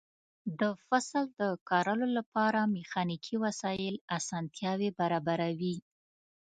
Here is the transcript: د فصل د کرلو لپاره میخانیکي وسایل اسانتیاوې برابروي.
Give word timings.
د 0.59 0.61
فصل 0.85 1.23
د 1.41 1.41
کرلو 1.69 2.07
لپاره 2.17 2.59
میخانیکي 2.77 3.35
وسایل 3.45 3.95
اسانتیاوې 4.17 4.89
برابروي. 4.99 5.75